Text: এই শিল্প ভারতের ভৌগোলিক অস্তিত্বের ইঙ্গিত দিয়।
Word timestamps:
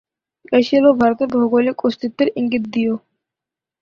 এই 0.51 0.63
শিল্প 0.67 0.87
ভারতের 1.01 1.27
ভৌগোলিক 1.33 1.77
অস্তিত্বের 1.87 2.29
ইঙ্গিত 2.39 2.63
দিয়। 2.73 2.93